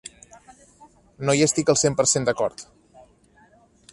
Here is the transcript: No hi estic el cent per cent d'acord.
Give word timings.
No 1.27 1.35
hi 1.39 1.43
estic 1.49 1.69
el 1.75 1.79
cent 1.83 1.99
per 2.01 2.07
cent 2.15 2.27
d'acord. 2.31 2.65